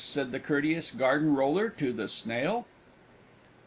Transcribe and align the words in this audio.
said 0.03 0.31
the 0.31 0.39
courteous 0.39 0.89
Garden 0.89 1.35
Roller 1.35 1.69
to 1.69 1.93
the 1.93 2.07
Snail. 2.07 2.65